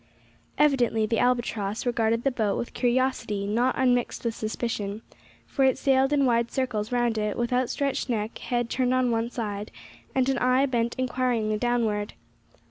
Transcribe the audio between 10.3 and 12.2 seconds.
eye bent inquiringly downward.